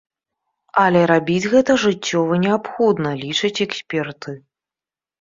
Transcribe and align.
Але 0.83 1.01
рабіць 1.11 1.49
гэта 1.53 1.77
жыццёва 1.85 2.41
неабходна, 2.47 3.09
лічаць 3.23 3.57
эксперты. 3.71 4.31